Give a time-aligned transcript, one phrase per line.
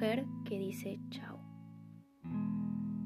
[0.00, 1.38] que dice chao.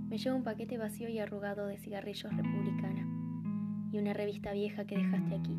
[0.09, 3.05] Me llevo un paquete vacío y arrugado de cigarrillos republicana
[3.91, 5.57] y una revista vieja que dejaste aquí.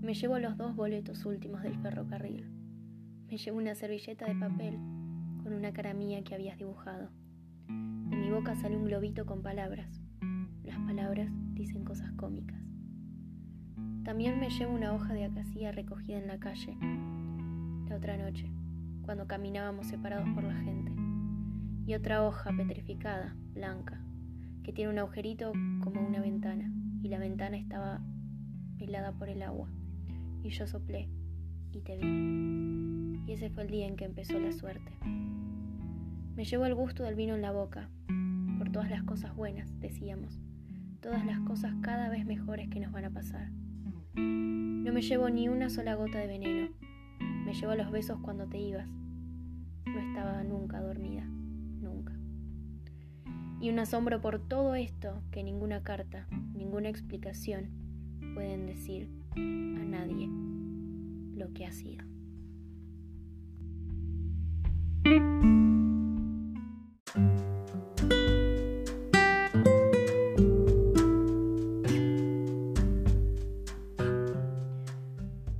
[0.00, 2.50] Me llevo los dos boletos últimos del ferrocarril.
[3.30, 4.74] Me llevo una servilleta de papel
[5.44, 7.10] con una cara mía que habías dibujado.
[7.68, 10.02] De mi boca sale un globito con palabras.
[10.64, 12.60] Las palabras dicen cosas cómicas.
[14.02, 16.76] También me llevo una hoja de acacia recogida en la calle
[17.88, 18.50] la otra noche,
[19.08, 20.92] cuando caminábamos separados por la gente.
[21.86, 24.04] Y otra hoja petrificada, blanca,
[24.62, 25.50] que tiene un agujerito
[25.82, 28.02] como una ventana, y la ventana estaba
[28.78, 29.70] helada por el agua.
[30.42, 31.08] Y yo soplé
[31.72, 33.22] y te vi.
[33.26, 34.92] Y ese fue el día en que empezó la suerte.
[36.36, 37.88] Me llevo el gusto del vino en la boca,
[38.58, 40.38] por todas las cosas buenas, decíamos,
[41.00, 43.48] todas las cosas cada vez mejores que nos van a pasar.
[44.16, 46.68] No me llevo ni una sola gota de veneno,
[47.48, 48.86] me llevo los besos cuando te ibas.
[49.86, 52.12] No estaba nunca dormida, nunca.
[53.58, 57.70] Y un asombro por todo esto que ninguna carta, ninguna explicación
[58.34, 60.28] pueden decir a nadie
[61.38, 62.04] lo que ha sido.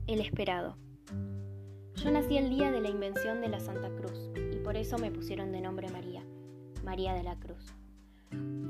[0.07, 0.77] El esperado.
[2.03, 5.11] Yo nací el día de la invención de la Santa Cruz y por eso me
[5.11, 6.23] pusieron de nombre María,
[6.85, 7.75] María de la Cruz.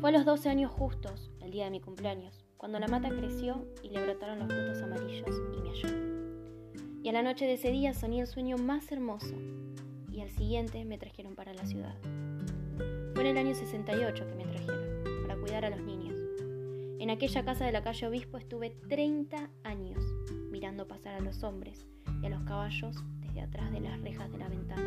[0.01, 3.67] Fue a los 12 años justos, el día de mi cumpleaños, cuando la mata creció
[3.83, 5.89] y le brotaron los frutos amarillos y me halló.
[7.03, 9.34] Y a la noche de ese día soñé el sueño más hermoso
[10.11, 11.97] y al siguiente me trajeron para la ciudad.
[13.12, 16.19] Fue en el año 68 que me trajeron, para cuidar a los niños.
[16.99, 20.03] En aquella casa de la calle Obispo estuve 30 años
[20.51, 21.87] mirando pasar a los hombres
[22.23, 22.97] y a los caballos
[23.41, 24.83] atrás de las rejas de la ventana.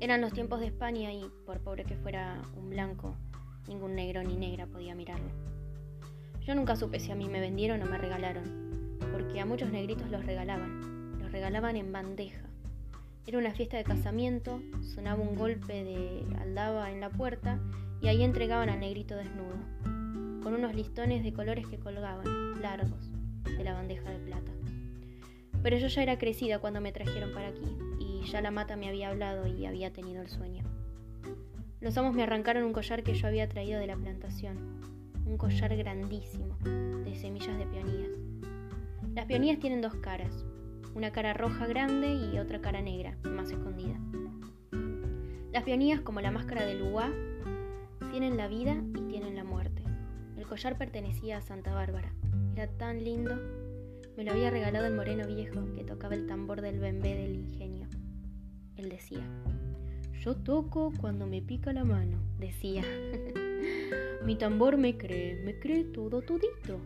[0.00, 3.16] Eran los tiempos de España y, por pobre que fuera un blanco,
[3.68, 5.30] ningún negro ni negra podía mirarlo.
[6.42, 10.10] Yo nunca supe si a mí me vendieron o me regalaron, porque a muchos negritos
[10.10, 12.42] los regalaban, los regalaban en bandeja.
[13.26, 14.60] Era una fiesta de casamiento,
[14.94, 17.58] sonaba un golpe de aldaba en la puerta
[18.02, 19.56] y ahí entregaban al negrito desnudo,
[20.42, 23.10] con unos listones de colores que colgaban, largos,
[23.44, 24.52] de la bandeja de plata.
[25.64, 27.64] Pero yo ya era crecida cuando me trajeron para aquí,
[27.98, 30.62] y ya la mata me había hablado y había tenido el sueño.
[31.80, 34.58] Los amos me arrancaron un collar que yo había traído de la plantación,
[35.24, 38.10] un collar grandísimo, de semillas de peonías.
[39.14, 40.44] Las peonías tienen dos caras,
[40.94, 43.98] una cara roja grande y otra cara negra, más escondida.
[45.50, 47.10] Las peonías, como la máscara del Uá,
[48.10, 49.82] tienen la vida y tienen la muerte.
[50.36, 52.12] El collar pertenecía a Santa Bárbara.
[52.54, 53.63] Era tan lindo
[54.16, 57.88] me lo había regalado el moreno viejo que tocaba el tambor del bembé del ingenio.
[58.76, 59.26] Él decía,
[60.20, 62.82] yo toco cuando me pica la mano, decía.
[64.24, 66.80] Mi tambor me cree, me cree todo todito.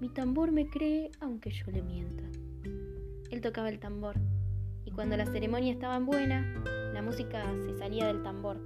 [0.00, 2.22] Mi tambor me cree aunque yo le mienta.
[3.30, 4.16] Él tocaba el tambor
[4.84, 6.62] y cuando la ceremonia estaba buena,
[6.92, 8.60] la música se salía del tambor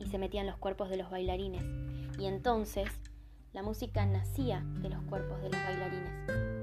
[0.00, 1.64] y se metía en los cuerpos de los bailarines.
[2.18, 2.88] Y entonces
[3.52, 6.53] la música nacía de los cuerpos de los bailarines.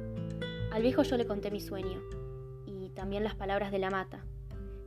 [0.71, 2.01] Al viejo yo le conté mi sueño
[2.65, 4.25] y también las palabras de la mata,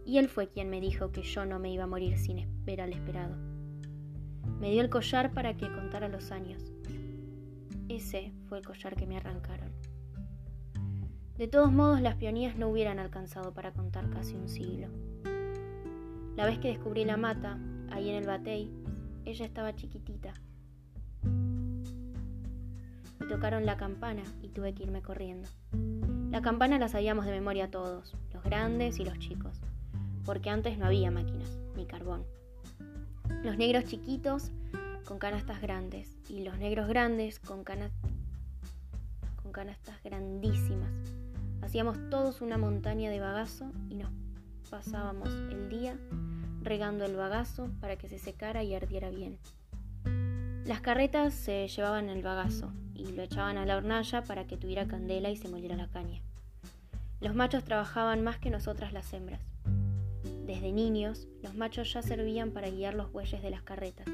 [0.07, 2.81] y él fue quien me dijo que yo no me iba a morir sin ver
[2.81, 3.37] al esperado.
[4.61, 6.73] Me dio el collar para que contara los años.
[7.89, 9.73] Ese fue el collar que me arrancaron.
[11.37, 14.89] De todos modos, las peonías no hubieran alcanzado para contar casi un siglo.
[16.37, 17.59] La vez que descubrí la mata,
[17.91, 18.71] ahí en el batey,
[19.25, 20.33] ella estaba chiquitita.
[23.35, 25.49] Tocaron la campana y tuve que irme corriendo.
[26.31, 29.61] La campana la sabíamos de memoria todos, los grandes y los chicos,
[30.25, 32.23] porque antes no había máquinas ni carbón.
[33.43, 34.53] Los negros chiquitos
[35.05, 40.93] con canastas grandes y los negros grandes con, con canastas grandísimas.
[41.61, 44.13] Hacíamos todos una montaña de bagazo y nos
[44.71, 45.99] pasábamos el día
[46.63, 49.39] regando el bagazo para que se secara y ardiera bien.
[50.65, 52.73] Las carretas se llevaban el bagazo
[53.07, 56.21] y lo echaban a la hornalla para que tuviera candela y se moliera la caña.
[57.21, 59.41] Los machos trabajaban más que nosotras las hembras.
[60.47, 64.07] Desde niños, los machos ya servían para guiar los bueyes de las carretas.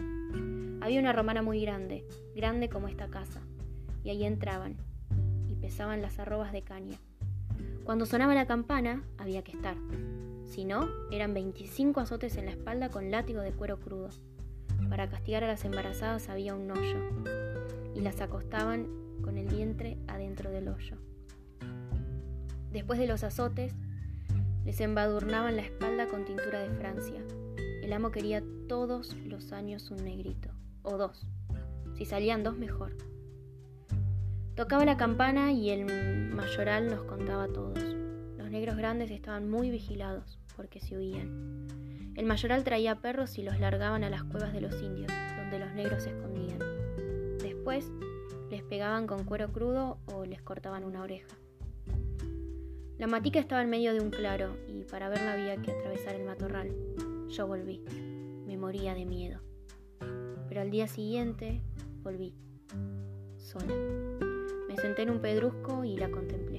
[0.81, 2.05] Había una romana muy grande,
[2.35, 3.41] grande como esta casa,
[4.05, 4.77] y ahí entraban
[5.49, 6.99] y pesaban las arrobas de caña.
[7.85, 9.77] Cuando sonaba la campana, había que estar.
[10.47, 14.11] Si no, eran 25 azotes en la espalda con látigo de cuero crudo.
[14.89, 16.99] Para castigar a las embarazadas había un hoyo,
[18.01, 18.89] y las acostaban
[19.23, 20.97] con el vientre adentro del hoyo.
[22.73, 23.75] Después de los azotes,
[24.65, 27.23] Les embadurnaban la espalda con tintura de Francia.
[27.83, 30.51] El amo quería todos los años un negrito,
[30.83, 31.27] o dos.
[31.95, 32.95] Si salían dos, mejor.
[34.55, 35.87] Tocaba la campana y el
[36.35, 37.83] mayoral nos contaba a todos.
[38.37, 42.13] Los negros grandes estaban muy vigilados, porque se huían.
[42.15, 45.73] El mayoral traía perros y los largaban a las cuevas de los indios, donde los
[45.73, 46.40] negros se escondían.
[47.71, 47.93] Después
[48.51, 51.29] les pegaban con cuero crudo o les cortaban una oreja.
[52.99, 56.27] La matica estaba en medio de un claro y para verla había que atravesar el
[56.27, 56.75] matorral.
[57.29, 57.81] Yo volví.
[58.45, 59.41] Me moría de miedo.
[60.49, 61.63] Pero al día siguiente
[62.03, 62.35] volví.
[63.37, 63.73] Sola.
[64.67, 66.59] Me senté en un pedrusco y la contemplé.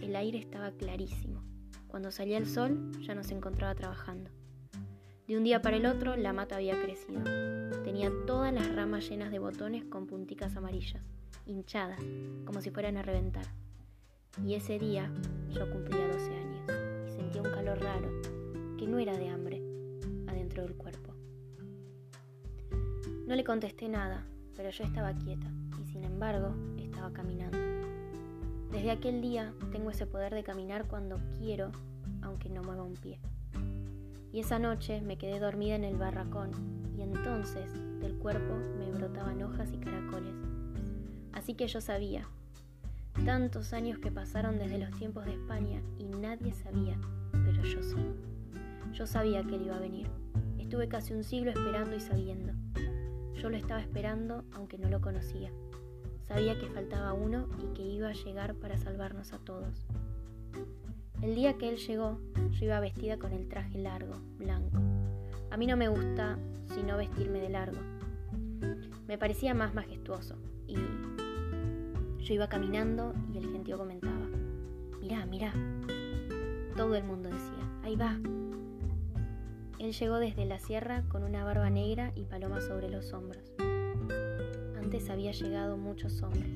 [0.00, 1.42] El aire estaba clarísimo.
[1.88, 4.30] Cuando salía el sol ya no se encontraba trabajando.
[5.26, 7.20] De un día para el otro la mata había crecido.
[7.94, 11.00] Tenía todas las ramas llenas de botones con punticas amarillas,
[11.46, 12.00] hinchadas,
[12.44, 13.46] como si fueran a reventar.
[14.44, 15.08] Y ese día
[15.52, 16.72] yo cumplía 12 años
[17.06, 18.10] y sentía un calor raro,
[18.76, 19.62] que no era de hambre,
[20.26, 21.14] adentro del cuerpo.
[23.28, 24.26] No le contesté nada,
[24.56, 25.46] pero yo estaba quieta
[25.80, 27.58] y sin embargo estaba caminando.
[28.72, 31.70] Desde aquel día tengo ese poder de caminar cuando quiero,
[32.22, 33.20] aunque no mueva un pie
[34.34, 36.50] y esa noche me quedé dormida en el barracón
[36.98, 40.34] y entonces del cuerpo me brotaban hojas y caracoles.
[41.32, 42.26] Así que yo sabía,
[43.24, 46.98] tantos años que pasaron desde los tiempos de España y nadie sabía,
[47.30, 47.94] pero yo sí.
[48.92, 50.08] Yo sabía que él iba a venir.
[50.58, 52.54] Estuve casi un siglo esperando y sabiendo.
[53.34, 55.52] Yo lo estaba esperando aunque no lo conocía.
[56.26, 59.86] Sabía que faltaba uno y que iba a llegar para salvarnos a todos.
[61.24, 62.18] El día que él llegó,
[62.50, 64.76] yo iba vestida con el traje largo, blanco.
[65.50, 66.38] A mí no me gusta
[66.74, 67.78] sino vestirme de largo.
[69.08, 70.36] Me parecía más majestuoso
[70.66, 74.26] y yo iba caminando y el gentío comentaba,
[75.00, 75.54] mirá, mirá.
[76.76, 78.18] Todo el mundo decía, ahí va.
[79.78, 83.54] Él llegó desde la sierra con una barba negra y palomas sobre los hombros.
[84.76, 86.50] Antes había llegado muchos hombres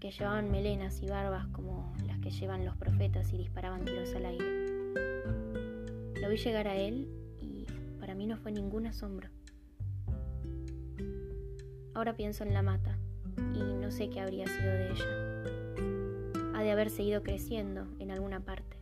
[0.00, 1.92] que llevaban melenas y barbas como
[2.30, 4.92] llevan los profetas y disparaban tiros al aire.
[6.20, 7.08] Lo vi llegar a él
[7.40, 7.66] y
[8.00, 9.28] para mí no fue ningún asombro.
[11.94, 12.98] Ahora pienso en la mata
[13.54, 16.54] y no sé qué habría sido de ella.
[16.54, 18.76] Ha de haber seguido creciendo en alguna parte.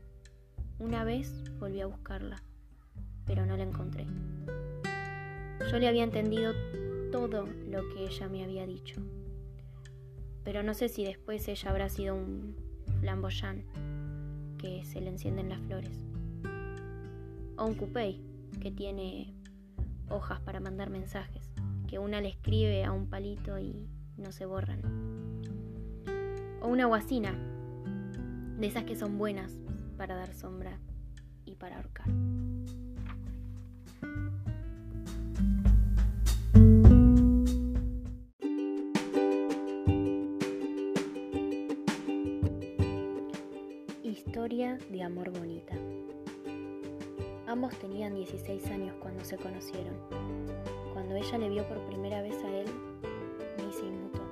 [0.79, 2.43] Una vez volví a buscarla,
[3.25, 4.07] pero no la encontré.
[5.71, 6.53] Yo le había entendido
[7.11, 9.01] todo lo que ella me había dicho,
[10.45, 12.66] pero no sé si después ella habrá sido un
[13.01, 13.65] flamboyant
[14.59, 16.05] que se le encienden las flores.
[17.57, 18.21] O un coupé
[18.61, 19.35] que tiene
[20.09, 21.53] hojas para mandar mensajes,
[21.89, 24.83] que una le escribe a un palito y no se borran.
[26.61, 27.33] O una guasina,
[28.59, 29.53] de esas que son buenas
[29.97, 30.79] para dar sombra
[31.45, 32.09] y para ahorcar.
[44.75, 45.77] De amor bonita.
[47.47, 49.95] Ambos tenían 16 años cuando se conocieron.
[50.93, 52.67] Cuando ella le vio por primera vez a él,
[53.59, 54.23] ni se inmutó.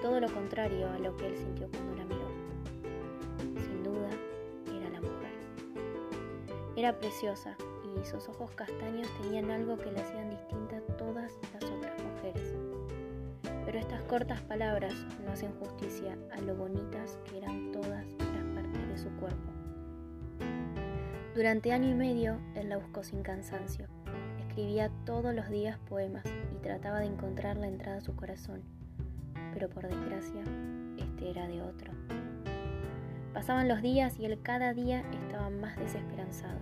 [0.00, 2.28] Todo lo contrario a lo que él sintió cuando la miró.
[3.60, 4.08] Sin duda,
[4.78, 5.32] era la mujer.
[6.76, 11.64] Era preciosa y sus ojos castaños tenían algo que le hacían distinta a todas las
[11.64, 12.54] otras mujeres.
[13.66, 14.94] Pero estas cortas palabras
[15.24, 18.06] no hacen justicia a lo bonitas que eran todas
[18.98, 19.52] su cuerpo.
[21.34, 23.86] Durante año y medio él la buscó sin cansancio.
[24.38, 26.24] Escribía todos los días poemas
[26.54, 28.62] y trataba de encontrar la entrada a su corazón,
[29.52, 30.42] pero por desgracia
[30.96, 31.92] este era de otro.
[33.32, 36.60] Pasaban los días y él cada día estaba más desesperanzado,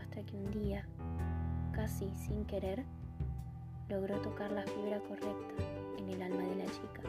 [0.00, 0.86] hasta que un día,
[1.72, 2.86] casi sin querer,
[3.90, 5.62] logró tocar la fibra correcta
[5.98, 7.02] en el alma de la chica.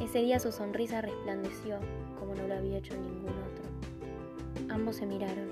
[0.00, 1.80] Ese día su sonrisa resplandeció
[2.18, 4.72] como no lo había hecho ningún otro.
[4.72, 5.48] Ambos se miraron,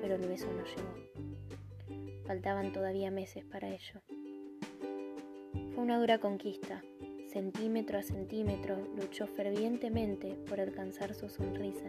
[0.00, 2.24] pero el beso no llegó.
[2.26, 4.00] Faltaban todavía meses para ello.
[5.74, 6.82] Fue una dura conquista.
[7.28, 11.86] Centímetro a centímetro luchó fervientemente por alcanzar su sonrisa,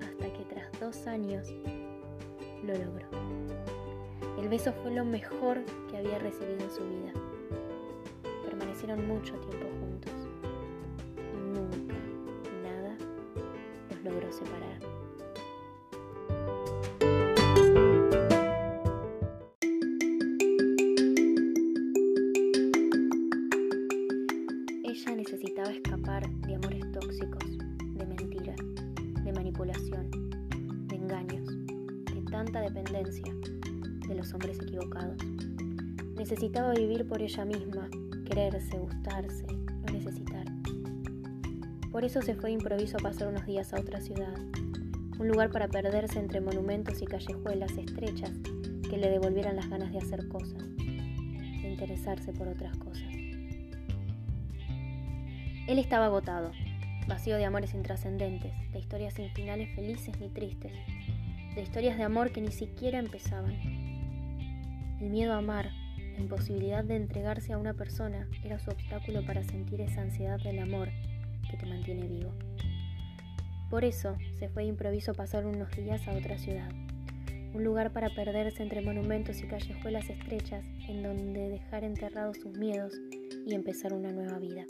[0.00, 1.52] hasta que tras dos años
[2.64, 3.08] lo logró.
[4.40, 7.12] El beso fue lo mejor que había recibido en su vida.
[8.44, 10.19] Permanecieron mucho tiempo juntos.
[14.30, 14.80] Logró separar.
[24.84, 27.58] Ella necesitaba escapar de amores tóxicos,
[27.94, 28.56] de mentiras,
[29.24, 30.10] de manipulación,
[30.88, 31.46] de engaños,
[32.14, 33.32] de tanta dependencia
[34.08, 35.16] de los hombres equivocados.
[36.16, 37.88] Necesitaba vivir por ella misma,
[38.26, 39.59] quererse, gustarse.
[42.00, 44.32] Por eso se fue de improviso a pasar unos días a otra ciudad,
[45.18, 48.30] un lugar para perderse entre monumentos y callejuelas estrechas
[48.88, 53.04] que le devolvieran las ganas de hacer cosas, de interesarse por otras cosas.
[55.68, 56.52] Él estaba agotado,
[57.06, 60.72] vacío de amores intrascendentes, de historias sin finales felices ni tristes,
[61.54, 63.52] de historias de amor que ni siquiera empezaban.
[65.02, 65.70] El miedo a amar,
[66.14, 70.60] la imposibilidad de entregarse a una persona era su obstáculo para sentir esa ansiedad del
[70.60, 70.88] amor
[71.50, 72.32] que te mantiene vivo.
[73.70, 76.70] Por eso se fue de improviso pasar unos días a otra ciudad,
[77.54, 82.94] un lugar para perderse entre monumentos y callejuelas estrechas en donde dejar enterrados sus miedos
[83.46, 84.64] y empezar una nueva vida.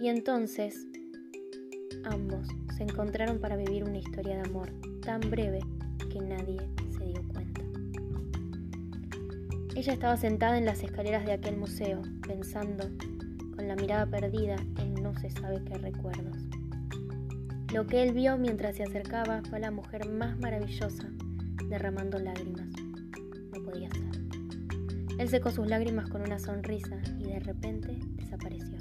[0.00, 0.86] Y entonces
[2.04, 5.60] ambos se encontraron para vivir una historia de amor tan breve
[6.10, 6.58] que nadie
[6.96, 7.62] se dio cuenta.
[9.76, 12.88] Ella estaba sentada en las escaleras de aquel museo, pensando,
[13.54, 16.36] con la mirada perdida en se sabe qué recuerdos.
[17.72, 21.08] Lo que él vio mientras se acercaba fue la mujer más maravillosa,
[21.68, 22.68] derramando lágrimas.
[23.50, 25.18] No podía ser.
[25.18, 28.76] Él secó sus lágrimas con una sonrisa y de repente desapareció.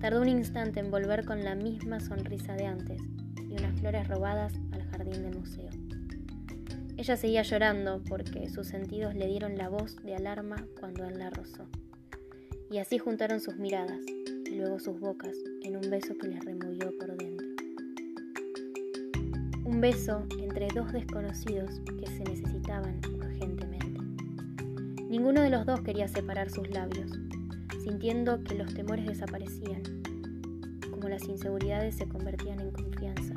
[0.00, 3.02] Tardó un instante en volver con la misma sonrisa de antes
[3.36, 5.68] y unas flores robadas al jardín del museo.
[6.96, 11.28] Ella seguía llorando porque sus sentidos le dieron la voz de alarma cuando él la
[11.28, 11.66] rozó.
[12.70, 14.00] Y así juntaron sus miradas
[14.50, 17.46] y luego sus bocas en un beso que les removió por dentro.
[19.64, 24.00] Un beso entre dos desconocidos que se necesitaban urgentemente.
[25.08, 27.12] Ninguno de los dos quería separar sus labios,
[27.82, 29.82] sintiendo que los temores desaparecían,
[30.90, 33.34] como las inseguridades se convertían en confianza,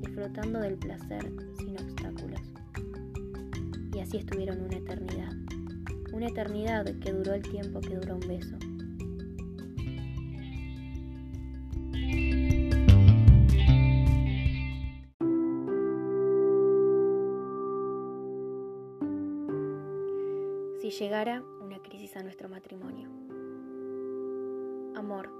[0.00, 2.40] disfrutando del placer sin obstáculos.
[3.94, 5.32] Y así estuvieron una eternidad,
[6.12, 8.59] una eternidad que duró el tiempo que duró un beso.
[20.90, 23.08] Llegara una crisis a nuestro matrimonio.
[24.96, 25.30] Amor.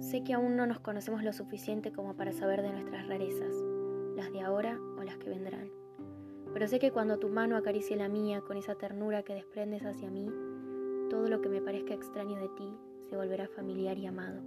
[0.00, 3.54] Sé que aún no nos conocemos lo suficiente como para saber de nuestras rarezas,
[4.16, 5.70] las de ahora o las que vendrán.
[6.52, 10.10] Pero sé que cuando tu mano acaricie la mía con esa ternura que desprendes hacia
[10.10, 10.28] mí,
[11.10, 12.76] todo lo que me parezca extraño de ti
[13.08, 14.42] se volverá familiar y amado.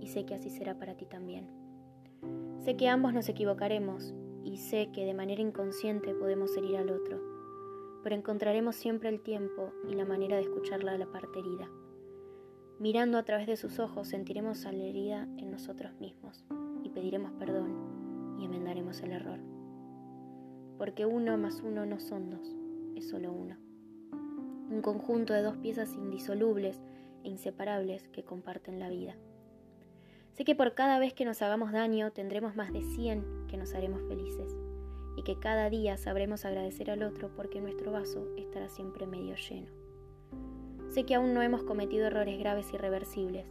[0.00, 1.48] Y sé que así será para ti también.
[2.60, 7.33] Sé que ambos nos equivocaremos y sé que de manera inconsciente podemos herir al otro
[8.04, 11.68] pero encontraremos siempre el tiempo y la manera de escucharla a la parte herida.
[12.78, 16.44] Mirando a través de sus ojos sentiremos la herida en nosotros mismos
[16.82, 19.38] y pediremos perdón y enmendaremos el error.
[20.76, 22.54] Porque uno más uno no son dos,
[22.94, 23.56] es solo uno.
[24.12, 26.82] Un conjunto de dos piezas indisolubles
[27.22, 29.16] e inseparables que comparten la vida.
[30.34, 33.72] Sé que por cada vez que nos hagamos daño tendremos más de 100 que nos
[33.72, 34.54] haremos felices
[35.16, 39.68] y que cada día sabremos agradecer al otro porque nuestro vaso estará siempre medio lleno.
[40.90, 43.46] Sé que aún no hemos cometido errores graves irreversibles.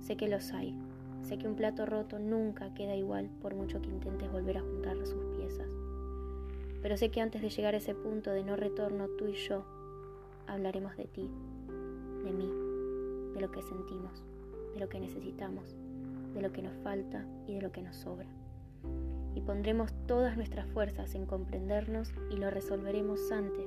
[0.00, 0.74] Sé que los hay.
[1.22, 4.96] Sé que un plato roto nunca queda igual por mucho que intentes volver a juntar
[5.06, 5.68] sus piezas.
[6.82, 9.64] Pero sé que antes de llegar a ese punto de no retorno, tú y yo
[10.46, 11.30] hablaremos de ti,
[12.24, 12.50] de mí,
[13.34, 14.22] de lo que sentimos,
[14.74, 15.76] de lo que necesitamos,
[16.34, 18.39] de lo que nos falta y de lo que nos sobra
[19.40, 23.66] pondremos todas nuestras fuerzas en comprendernos y lo resolveremos antes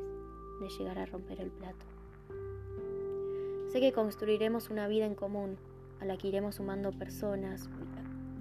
[0.62, 1.86] de llegar a romper el plato.
[3.72, 5.58] Sé que construiremos una vida en común
[6.00, 7.70] a la que iremos sumando personas,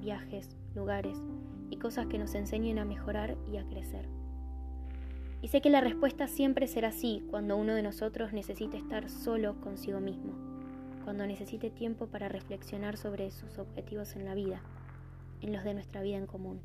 [0.01, 1.19] viajes, lugares
[1.71, 4.09] y cosas que nos enseñen a mejorar y a crecer.
[5.41, 9.61] Y sé que la respuesta siempre será sí cuando uno de nosotros necesite estar solo
[9.61, 10.35] consigo mismo,
[11.05, 14.63] cuando necesite tiempo para reflexionar sobre sus objetivos en la vida,
[15.41, 16.61] en los de nuestra vida en común.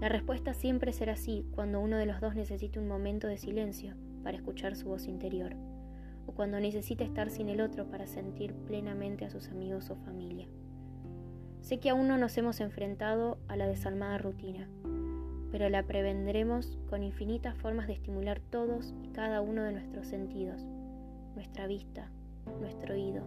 [0.00, 3.94] La respuesta siempre será sí cuando uno de los dos necesite un momento de silencio
[4.22, 5.54] para escuchar su voz interior,
[6.26, 10.48] o cuando necesite estar sin el otro para sentir plenamente a sus amigos o familia.
[11.60, 14.68] Sé que aún no nos hemos enfrentado a la desalmada rutina,
[15.52, 20.64] pero la prevendremos con infinitas formas de estimular todos y cada uno de nuestros sentidos,
[21.34, 22.10] nuestra vista,
[22.58, 23.22] nuestro oído,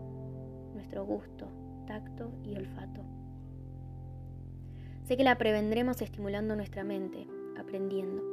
[0.74, 1.48] nuestro gusto,
[1.86, 3.02] tacto y olfato.
[5.04, 8.24] Sé que la prevendremos estimulando nuestra mente, aprendiendo,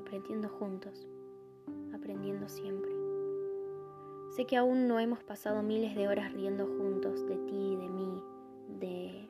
[0.00, 1.06] aprendiendo juntos,
[1.94, 2.90] aprendiendo siempre.
[4.30, 8.22] Sé que aún no hemos pasado miles de horas riendo juntos de ti, de mí,
[8.80, 9.28] de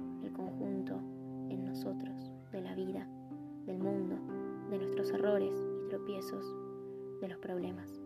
[1.79, 3.09] nosotros, de la vida,
[3.67, 4.17] del mundo,
[4.69, 5.55] de nuestros errores
[5.85, 6.45] y tropiezos,
[7.21, 8.01] de los problemas.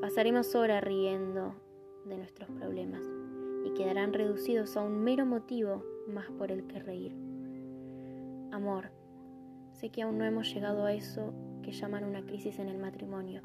[0.00, 1.54] Pasaremos horas riendo
[2.04, 3.02] de nuestros problemas
[3.64, 7.33] y quedarán reducidos a un mero motivo más por el que reír.
[8.54, 8.92] Amor,
[9.72, 11.34] sé que aún no hemos llegado a eso
[11.64, 13.42] que llaman una crisis en el matrimonio,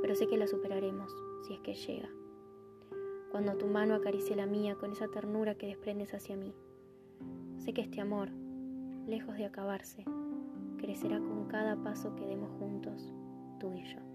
[0.00, 1.12] pero sé que la superaremos
[1.44, 2.08] si es que llega.
[3.32, 6.54] Cuando tu mano acaricie la mía con esa ternura que desprendes hacia mí,
[7.58, 8.30] sé que este amor,
[9.08, 10.04] lejos de acabarse,
[10.78, 13.12] crecerá con cada paso que demos juntos,
[13.58, 14.11] tú y yo.